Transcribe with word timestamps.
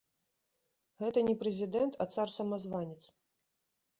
Гэта 1.01 1.19
не 1.27 1.35
прэзідэнт, 1.43 1.93
а 2.05 2.09
цар-самазванец! 2.15 3.01